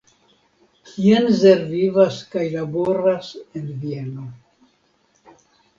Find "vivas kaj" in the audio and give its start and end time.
1.75-2.47